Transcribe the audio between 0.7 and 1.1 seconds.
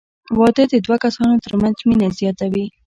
د دوه